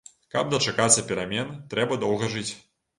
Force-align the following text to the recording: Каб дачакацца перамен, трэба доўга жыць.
Каб 0.35 0.49
дачакацца 0.53 1.05
перамен, 1.13 1.55
трэба 1.77 2.03
доўга 2.09 2.35
жыць. 2.37 2.49